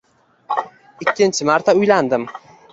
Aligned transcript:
Ikkinchi 1.05 1.49
marta 1.53 1.79
uylandim 1.85 2.29